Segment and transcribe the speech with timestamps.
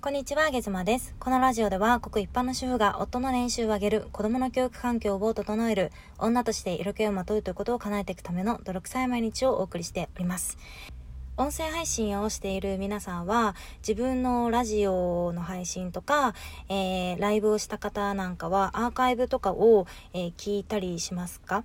[0.00, 1.12] こんにちは、ゲズマです。
[1.18, 10.56] このラジオでは、国一般の主婦が夫の年収を上げる、子供の教育環境を整える、女として色気をまとうということを叶えていくための泥臭い毎日をお送りしております。
[11.36, 16.32] 音声配信をしている皆さんは、自分のラジオの配信とか、
[16.68, 21.64] えー、ライブをした方なんかは、アーカイブとかを、えー、聞いたりしますか？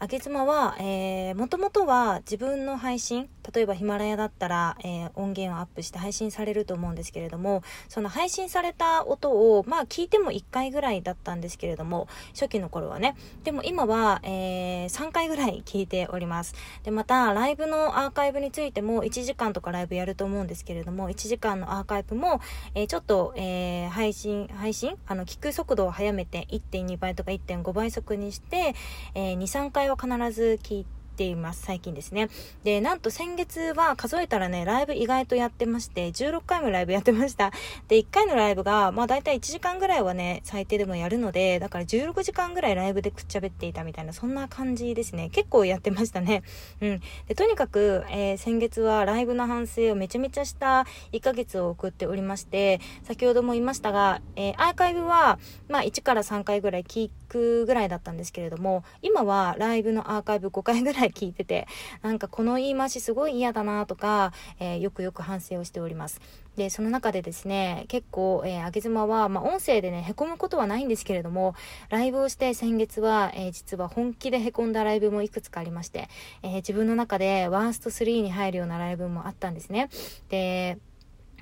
[0.00, 13.16] あげ妻は、えー、もともとは自分の配信、例えばヒマラヤだったら、えー、音源をアップして配信されると思うんですけれども、その配信された音を、まあ聞いても1回ぐらいだったんですけれども、初期の頃はね。
[13.44, 16.54] でも今は、えー、3回ぐらい聞いております。
[16.82, 22.40] で、また、ライブのアーカイブについても1時間とかライブやると思うんですけれども、1時間のアーカイブも、
[22.74, 24.96] えー、ちょっと、えー、配信、配信？
[25.06, 28.74] あの、聞く速度を速めて1.2倍とか1.5倍速にして、
[29.14, 32.30] えー、2、3回は必ず聞いて、ています、最近ですね。
[32.64, 37.52] で、なんと先月は数えたらね、ライブ意外とやってまして、16回もライブやってました。
[37.88, 45.28] で、1回のライブが、まあ大体1時間ぐらいはね、最低でもやるので、だから16時間ぐらいライブでくっちゃべっていたみたいな、そんな感じですね。
[45.28, 46.42] 結構やってましたね。
[46.80, 47.00] うん。
[47.28, 61.68] で、とにかく、えー、先月はライブの反省をめちゃめちゃした1ヶ月を送っておりまして、先ほども言いましたが、えー、アーカイブは、まあ1から3回ぐらい聞いてくぐらいだったんですけれども、今はライブのアーカイブ5回ぐらい聞いてて、
[62.02, 66.20] なんかこの言い回しすごい嫌だなとか、えー、よくよく反省をしております。
[66.56, 71.54] で、その中でですね、結構、えー、あげ妻は、まあ、音声でね、凹むことはないんですけれども、
[71.88, 76.08] ライブをして先月は、えー、実は本気で凹んだライブもいくつかありまして、
[76.42, 79.88] えー、自分の中でワースト3に入るようなライブもあったんですね。
[80.28, 80.78] で、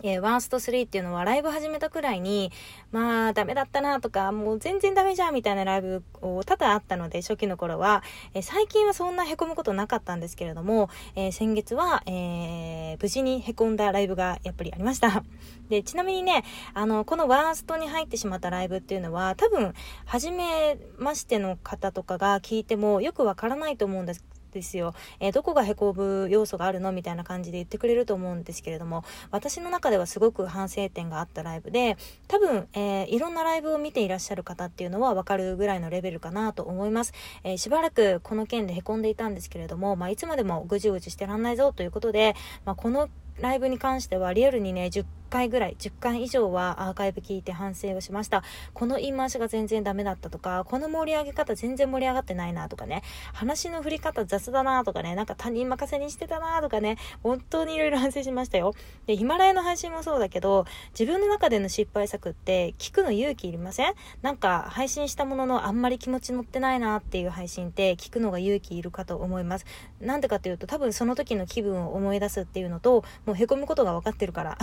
[0.02, 2.52] えー、ワースト3っていうのはライブ始めたくらいに、
[2.92, 8.02] まあ、ダメだったなとか、もう全然ダメじゃんみたいなライブを多々あったので、初期の頃は、
[8.34, 15.22] えー、最近はそんな凹むことなかったんですけれども、えー、先月は、え、無事に凹んだライブがやっぱりありました。
[15.68, 19.74] で、ちなみにね、あの、このワーストに入ってしまったライブっていうのは、多分、
[20.06, 24.94] 初めましての方とかが聞いてもよくわからないと思うんですですよ。
[25.20, 25.92] えー、どこが凹
[26.24, 26.92] む要素があるの？
[26.92, 37.12] みたいな感じで言ってくれると思うんですけれども、私の中ではすごく反省点があったライブで、多分、えー、いろんなライブを見ていらっしゃる方っていうのはわかるぐらいのレベルかなと思います。
[37.44, 42.34] えー、しばらくこの件で凹んでいたんですけれども、まあ、いつまでもぐじゅぐじゅしてらんないぞということで、
[42.64, 43.08] まあ、この
[43.40, 48.42] ライブに関してはリアルにね、10 1回ぐらい、10回以上はアーカイブ聞いて反省をしました。
[48.72, 53.02] この言い回しが全然ダメだったとか、この盛り上げ方全然盛り上がってないなとかね、
[53.34, 58.74] 話の振り方雑だなとかね、なんか他人任せにしてたなとかね、本当にいろいろ反省しましたよ。
[59.06, 60.64] で、ヒマラヤの配信もそうだけど、
[60.98, 63.94] 自分の中での失敗作って聞くの勇気いりません？
[64.22, 69.66] なんか配信したもののあんまり気持ち乗ってないなっていう配信って聞くのが勇気いるかと思います。
[70.00, 74.58] なんでかっていうと多分その時の気分を思い出すっていうのと、もう凹むことが分かってるから。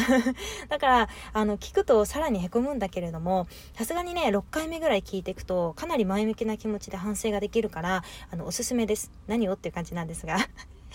[0.69, 9.11] だから、あの、聞くとさらに凹むんだけれども、さすがにね、6回目ぐらい聞いていくと、かなり前向きな気持ちで反省ができるから、あの、おすすめです。
[9.27, 9.53] 何を？
[9.53, 10.37] っていう感じなんですが。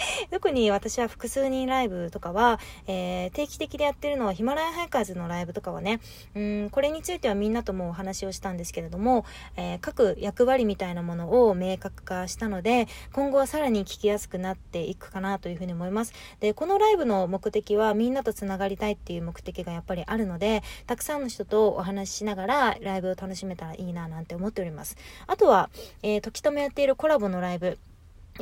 [0.30, 6.00] 特に私は複数人ライブとかは、えー、定期的でやってるのはヒマラヤハイカーズのライブとかはね、
[6.34, 9.24] うん、これについてはみんなともお話をしたんですけれども、
[9.56, 16.12] えー、各役割みたいなものを明確化したので、今後はさらに聞きやすくなっていくかなというふうに思います。
[16.40, 24.96] で、このライブの目的はみんなと繋がりたいっていう目的がやっぱりあるので、たくさんの人とお話ししながらライブを楽しめたらいいななんて思っております。
[25.26, 25.70] あとは、
[26.02, 27.78] えー、時とめやっているコラボのライブ、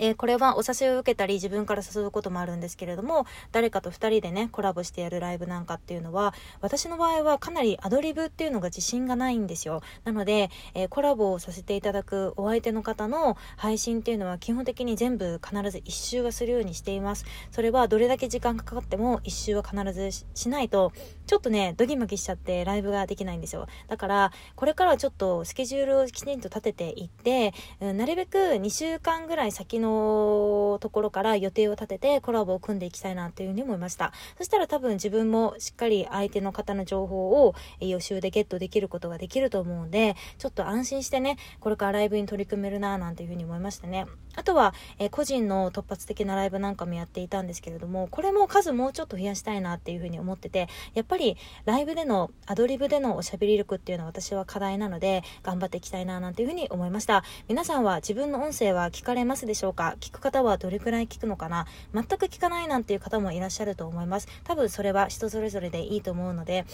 [0.00, 9.82] えー、これはお誘いを受けたり自分から誘うこともあるんですけれども誰かと2人でねコラボしてやるライブなんかっていうのは私の場合はかなりアドリブっていうのが自信がないんですよ。
[10.04, 17.24] なので、えー、コラボをさせていただくお相手の方の配信っていうのは基本的に全部必ず1周はするようにしています。
[17.50, 20.92] それはどれだけ時間かかっても1周は必ずしないと
[21.26, 23.66] ちょっとねドギマギしちゃってライブができないんですよ。
[23.88, 34.12] だからこれからはちょっとスケジュールをきちんと立てていって、うん、なるべく2週間ぐらい先ののところから予定を立ててコラボを組んでいきたいなというふうに思いました。
[34.36, 44.06] そしたら多分自分もしっかり相手の方の情報を予習でゲットできることができると思うんで、ちょっと安心してね、これからライブに取り組めるななんていうふうに思いましたね。
[44.38, 57.24] あとは、え個人の突発的なライブなんかもやっていたんですけれども、これも数もうちょっと増やしたいなっていうふうに思ってて、やっぱりライブでのアドリブでのおしゃべり力っていうのは私は課題なので、頑張っていきたいななんていうふうに思いました。
[57.48, 59.96] 皆さんは自分の音声は聞かれますでしょうか？
[59.98, 61.66] 聞く方はどれくらい聞くのかな？
[61.92, 64.28] 全く聞かないなんていう方もいらっしゃると思います。
[64.44, 66.64] 多分それは人それぞれでいいと思うので、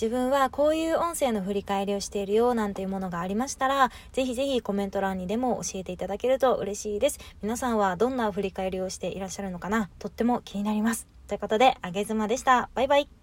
[0.00, 7.18] 自分はこういう音声の振り返りをしているよなんていうものがありましたら、ぜひぜひコメント欄にでも教えていただけると嬉しいです。
[7.42, 9.90] 皆さんはどんな振り返りをしていらっしゃるのかな？
[9.98, 11.06] とっても気になります。
[11.28, 12.70] ということで、あげずまでした。
[12.74, 13.19] バイバイ。